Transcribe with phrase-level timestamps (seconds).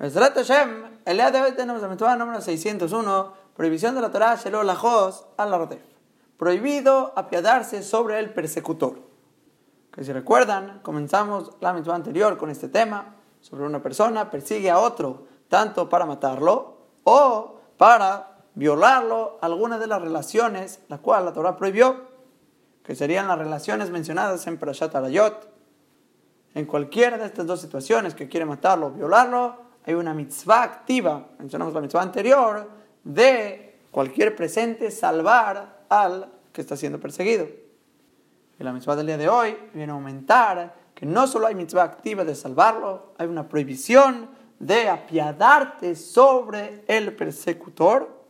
[0.00, 4.34] Mesrat Hashem, el día de hoy tenemos la mitzvah número 601, prohibición de la Torah,
[4.34, 5.82] Shelo Lajos, al Rodef.
[6.38, 8.98] Prohibido apiadarse sobre el persecutor.
[9.92, 14.78] Que si recuerdan, comenzamos la mitzvah anterior con este tema, sobre una persona persigue a
[14.78, 21.58] otro, tanto para matarlo o para violarlo, alguna de las relaciones, la cual la Torah
[21.58, 22.06] prohibió,
[22.82, 25.50] que serían las relaciones mencionadas en Parashat Arayot.
[26.54, 31.26] En cualquiera de estas dos situaciones que quiere matarlo o violarlo, hay una mitzvah activa,
[31.38, 32.70] mencionamos la mitzvah anterior,
[33.02, 37.46] de cualquier presente salvar al que está siendo perseguido.
[38.58, 41.82] Y la mitzvah del día de hoy viene a aumentar que no solo hay mitzvah
[41.82, 48.24] activa de salvarlo, hay una prohibición de apiadarte sobre el persecutor,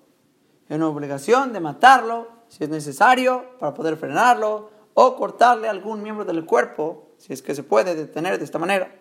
[0.69, 6.25] hay una obligación de matarlo si es necesario para poder frenarlo o cortarle algún miembro
[6.25, 9.00] del cuerpo si es que se puede detener de esta manera.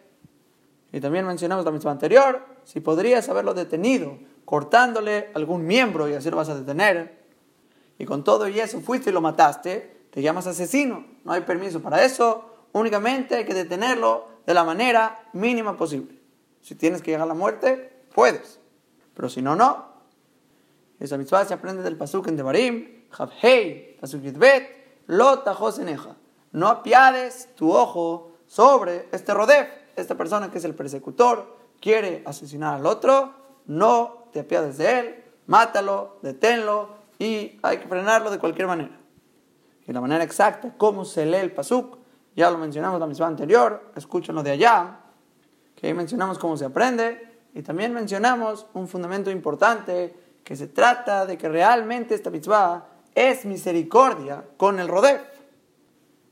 [0.92, 6.30] Y también mencionamos la misma anterior, si podrías haberlo detenido cortándole algún miembro y así
[6.32, 7.20] lo vas a detener,
[8.00, 11.06] y con todo y eso fuiste y lo mataste, te llamas asesino.
[11.24, 16.18] No hay permiso para eso, únicamente hay que detenerlo de la manera mínima posible.
[16.62, 18.60] Si tienes que llegar a la muerte, puedes,
[19.14, 19.86] pero si no, no.
[21.00, 26.16] Esa mitzvah se aprende del pasuk en Devarim, Javhei, pasuk Yitbet, Lota Joseneja.
[26.52, 29.68] No apiades tu ojo sobre este rodef
[30.02, 33.34] esta persona que es el persecutor quiere asesinar al otro,
[33.66, 38.98] no te apiades de él, mátalo, deténlo y hay que frenarlo de cualquier manera.
[39.88, 41.98] Y la manera exacta, cómo se lee el pasuk,
[42.36, 45.00] ya lo mencionamos en la misma anterior, escúchenlo de allá,
[45.76, 51.26] que ahí mencionamos cómo se aprende y también mencionamos un fundamento importante que se trata
[51.26, 55.22] de que realmente esta mitzvah es misericordia con el rodef.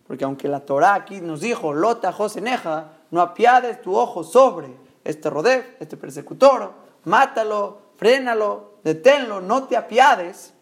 [0.05, 5.29] Porque aunque la Torah aquí nos dijo, Lota Joseneja, no apiades tu ojo sobre este
[5.29, 6.73] rodef, este persecutor,
[7.05, 10.53] mátalo, frénalo, deténlo, no te apiades.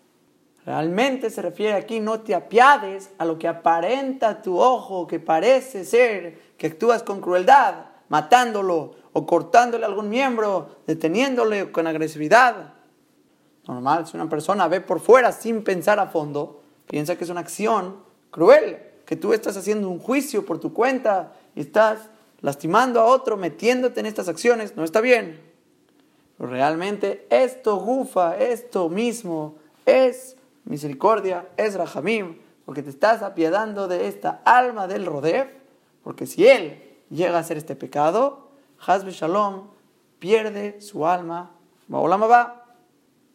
[0.66, 5.86] Realmente se refiere aquí, no te apiades a lo que aparenta tu ojo, que parece
[5.86, 12.74] ser que actúas con crueldad, matándolo o cortándole algún miembro, deteniéndole con agresividad.
[13.68, 17.42] Normal, si una persona ve por fuera sin pensar a fondo, piensa que es una
[17.42, 17.98] acción
[18.30, 22.10] cruel, que tú estás haciendo un juicio por tu cuenta y estás
[22.46, 25.42] lastimando a otro, metiéndote en estas acciones, no está bien.
[26.38, 34.08] Pero realmente esto gufa, esto mismo es misericordia, es rahamim, porque te estás apiadando de
[34.08, 35.48] esta alma del Rodef,
[36.04, 38.52] porque si él llega a hacer este pecado,
[38.86, 39.70] Hazbe Shalom
[40.20, 41.50] pierde su alma.
[41.90, 42.66] va.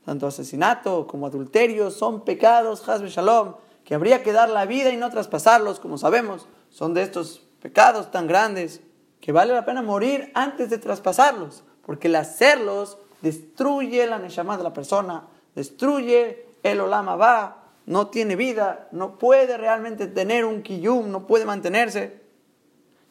[0.04, 4.96] Tanto asesinato como adulterio son pecados, Hazbe Shalom, que habría que dar la vida y
[4.96, 8.82] no traspasarlos, como sabemos, son de estos pecados tan grandes
[9.20, 14.62] que vale la pena morir antes de traspasarlos, porque el hacerlos destruye la neshama de
[14.62, 21.10] la persona, destruye el olama va, no tiene vida, no puede realmente tener un kiyum,
[21.10, 22.20] no puede mantenerse.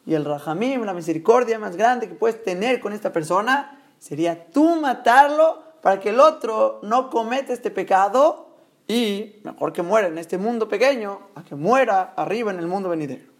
[0.06, 4.76] Y el rahamim, la misericordia más grande que puedes tener con esta persona, sería tú
[4.80, 8.48] matarlo para que el otro no cometa este pecado
[8.88, 12.88] y mejor que muera en este mundo pequeño a que muera arriba en el mundo
[12.88, 13.30] venidero.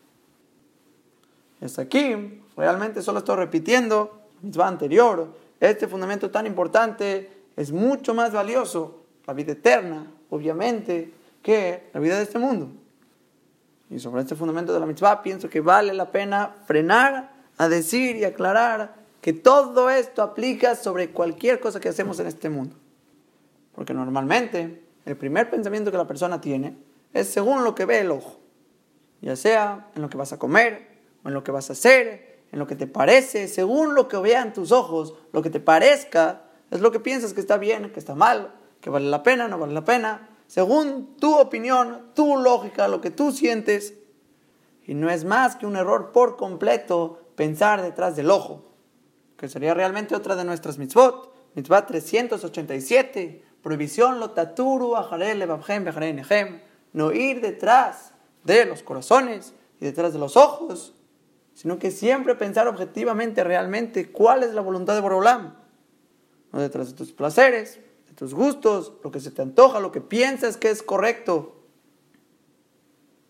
[1.60, 5.28] Es aquí, realmente solo estoy repitiendo la misma anterior.
[5.58, 11.12] Este fundamento tan importante es mucho más valioso, la vida eterna, obviamente,
[11.42, 12.68] que la vida de este mundo.
[13.88, 18.16] Y sobre este fundamento de la mitzvah pienso que vale la pena frenar a decir
[18.16, 22.76] y aclarar que todo esto aplica sobre cualquier cosa que hacemos en este mundo.
[23.74, 26.76] Porque normalmente el primer pensamiento que la persona tiene
[27.12, 28.38] es según lo que ve el ojo,
[29.22, 30.90] ya sea en lo que vas a comer,
[31.24, 34.16] o en lo que vas a hacer, en lo que te parece, según lo que
[34.18, 38.00] vean tus ojos, lo que te parezca, es lo que piensas que está bien, que
[38.00, 42.88] está mal, que vale la pena, no vale la pena, según tu opinión, tu lógica,
[42.88, 43.94] lo que tú sientes.
[44.84, 48.64] Y no es más que un error por completo pensar detrás del ojo,
[49.36, 51.32] que sería realmente otra de nuestras mitzvot.
[51.54, 54.94] Mitzvah 387, prohibición lo taturu
[56.92, 58.14] no ir detrás
[58.44, 60.94] de los corazones y detrás de los ojos
[61.60, 65.56] sino que siempre pensar objetivamente realmente cuál es la voluntad de Borolam.
[66.52, 70.00] No detrás de tus placeres, de tus gustos, lo que se te antoja, lo que
[70.00, 71.60] piensas que es correcto.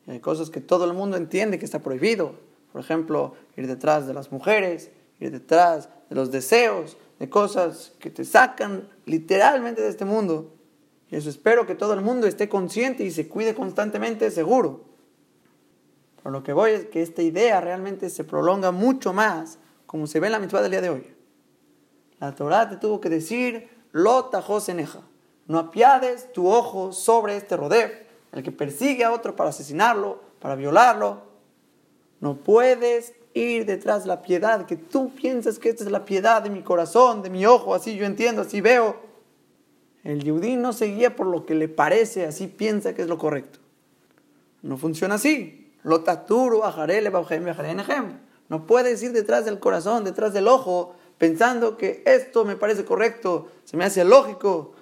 [0.06, 2.36] Hay cosas que todo el mundo entiende que está prohibido.
[2.70, 8.10] Por ejemplo, ir detrás de las mujeres, ir detrás de los deseos, de cosas que
[8.10, 10.54] te sacan literalmente de este mundo.
[11.10, 14.89] Y eso espero que todo el mundo esté consciente y se cuide constantemente seguro.
[16.22, 20.20] Pero lo que voy es que esta idea realmente se prolonga mucho más, como se
[20.20, 21.14] ve en la mitzvah del día de hoy.
[22.18, 25.00] La Torah te tuvo que decir, lo tajos eneja.
[25.46, 27.92] No apiades tu ojo sobre este rodef,
[28.32, 31.22] el que persigue a otro para asesinarlo, para violarlo.
[32.20, 36.42] No puedes ir detrás de la piedad, que tú piensas que esta es la piedad
[36.42, 38.96] de mi corazón, de mi ojo, así yo entiendo, así veo.
[40.04, 43.18] El yudí no se guía por lo que le parece, así piensa que es lo
[43.18, 43.58] correcto.
[44.62, 45.59] No funciona así.
[45.82, 46.62] Lo taturo,
[48.48, 53.48] No puedes ir detrás del corazón, detrás del ojo, pensando que esto me parece correcto,
[53.64, 54.72] se me hace lógico.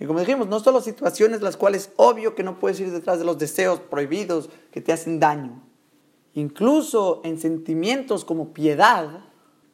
[0.00, 3.24] Y como dijimos, no solo situaciones las cuales obvio que no puedes ir detrás de
[3.24, 5.62] los deseos prohibidos que te hacen daño.
[6.34, 9.24] Incluso en sentimientos como piedad,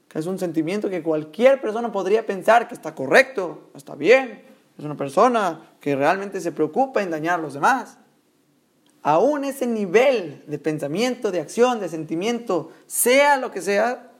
[0.08, 4.42] que es un sentimiento que cualquier persona podría pensar que está correcto, está bien,
[4.78, 7.98] es una persona que realmente se preocupa en dañar a los demás.
[9.02, 14.12] Aún ese nivel de pensamiento, de acción, de sentimiento, sea lo que sea,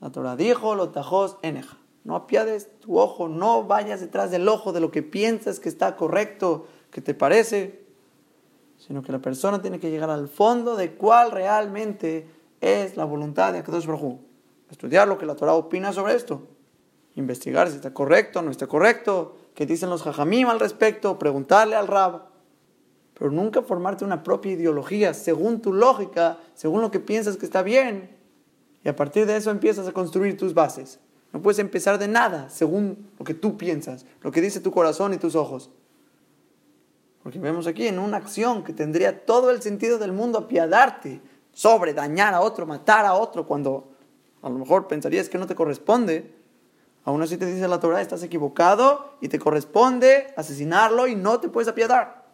[0.00, 1.78] la Torah dijo, lo tajos eneja.
[2.04, 5.96] No apiades tu ojo, no vayas detrás del ojo de lo que piensas que está
[5.96, 7.84] correcto, que te parece,
[8.78, 12.28] sino que la persona tiene que llegar al fondo de cuál realmente
[12.60, 14.20] es la voluntad de Akadosh Baruj
[14.70, 16.42] Estudiar lo que la Torah opina sobre esto.
[17.14, 21.76] Investigar si está correcto o no está correcto, qué dicen los jajamim al respecto, preguntarle
[21.76, 22.22] al rab.
[23.18, 27.62] Pero nunca formarte una propia ideología según tu lógica, según lo que piensas que está
[27.62, 28.10] bien.
[28.84, 31.00] Y a partir de eso empiezas a construir tus bases.
[31.32, 35.14] No puedes empezar de nada según lo que tú piensas, lo que dice tu corazón
[35.14, 35.70] y tus ojos.
[37.22, 41.22] Porque vemos aquí en una acción que tendría todo el sentido del mundo apiadarte
[41.52, 43.88] sobre dañar a otro, matar a otro, cuando
[44.42, 46.34] a lo mejor pensarías que no te corresponde.
[47.04, 51.48] Aún así te dice la Torah, estás equivocado y te corresponde asesinarlo y no te
[51.48, 52.25] puedes apiadar.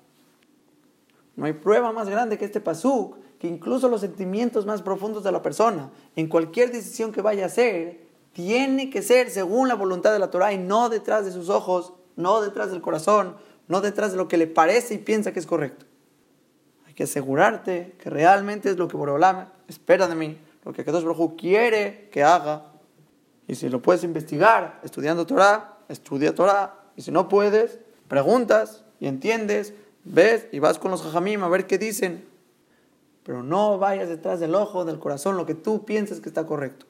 [1.36, 5.32] No hay prueba más grande que este pasuk, que incluso los sentimientos más profundos de
[5.32, 10.12] la persona, en cualquier decisión que vaya a hacer, tiene que ser según la voluntad
[10.12, 13.36] de la Torah y no detrás de sus ojos, no detrás del corazón,
[13.68, 15.86] no detrás de lo que le parece y piensa que es correcto.
[16.86, 21.04] Hay que asegurarte que realmente es lo que Borolam espera de mí, lo que Kadosh
[21.04, 22.66] Baruj quiere que haga.
[23.48, 26.74] Y si lo puedes investigar estudiando Torah, estudia Torah.
[26.96, 31.66] Y si no puedes, preguntas y entiendes, ves y vas con los jajamim a ver
[31.66, 32.26] qué dicen.
[33.24, 36.86] Pero no vayas detrás del ojo, del corazón, lo que tú piensas que está correcto.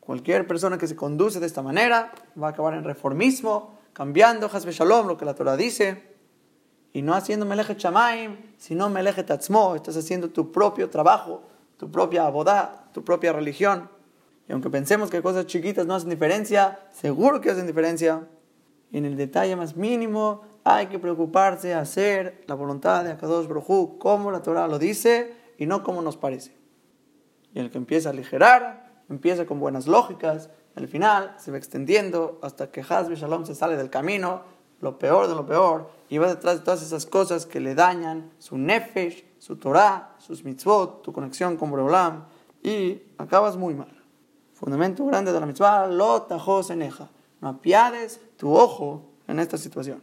[0.00, 4.72] Cualquier persona que se conduce de esta manera va a acabar en reformismo, cambiando Hasbe
[4.72, 6.02] Shalom, lo que la Torah dice,
[6.94, 11.42] y no haciendo Meleje Chamaim, sino Meleje Tatzmo, estás haciendo tu propio trabajo,
[11.76, 13.90] tu propia abodá, tu propia religión.
[14.48, 18.26] Y aunque pensemos que cosas chiquitas no hacen diferencia, seguro que hacen diferencia.
[18.92, 24.30] En el detalle más mínimo hay que preocuparse hacer la voluntad de Akadosh Brojú, como
[24.30, 26.56] la Torah lo dice y no como nos parece.
[27.54, 32.38] Y el que empieza a aligerar, empieza con buenas lógicas, al final se va extendiendo
[32.42, 34.42] hasta que Hazbe Shalom se sale del camino,
[34.80, 38.30] lo peor de lo peor, y va detrás de todas esas cosas que le dañan
[38.38, 42.26] su nefesh, su Torah, sus mitzvot, tu conexión con Boreolam,
[42.62, 43.92] y acabas muy mal.
[44.54, 47.08] Fundamento grande de la mitzvah, lo tajos eneja.
[47.40, 50.02] No apiades tu ojo en esta situación.